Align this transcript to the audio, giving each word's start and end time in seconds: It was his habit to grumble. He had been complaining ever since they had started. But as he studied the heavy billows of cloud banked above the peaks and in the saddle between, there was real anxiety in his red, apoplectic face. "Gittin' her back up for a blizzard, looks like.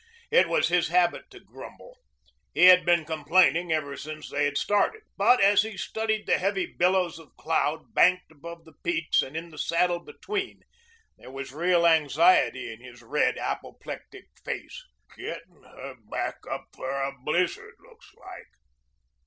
It 0.31 0.49
was 0.49 0.69
his 0.69 0.87
habit 0.87 1.29
to 1.29 1.39
grumble. 1.39 1.95
He 2.55 2.65
had 2.65 2.83
been 2.85 3.05
complaining 3.05 3.71
ever 3.71 3.95
since 3.95 4.31
they 4.31 4.45
had 4.45 4.57
started. 4.57 5.03
But 5.15 5.39
as 5.39 5.61
he 5.61 5.77
studied 5.77 6.25
the 6.25 6.39
heavy 6.39 6.65
billows 6.65 7.19
of 7.19 7.37
cloud 7.37 7.93
banked 7.93 8.31
above 8.31 8.65
the 8.65 8.73
peaks 8.83 9.21
and 9.21 9.37
in 9.37 9.51
the 9.51 9.59
saddle 9.59 9.99
between, 9.99 10.63
there 11.19 11.29
was 11.29 11.53
real 11.53 11.85
anxiety 11.85 12.73
in 12.73 12.81
his 12.81 13.03
red, 13.03 13.37
apoplectic 13.37 14.25
face. 14.43 14.83
"Gittin' 15.15 15.61
her 15.61 15.95
back 16.09 16.47
up 16.49 16.69
for 16.75 16.89
a 16.89 17.13
blizzard, 17.23 17.75
looks 17.79 18.11
like. 18.15 18.47